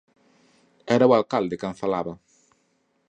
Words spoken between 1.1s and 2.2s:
alcalde quen falaba.